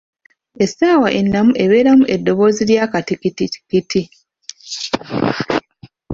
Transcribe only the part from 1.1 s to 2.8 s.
ennamu ebeeramu eddoboozi